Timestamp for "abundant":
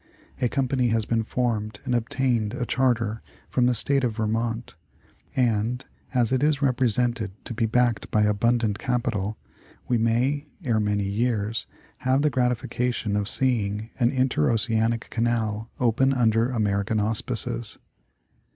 8.23-8.79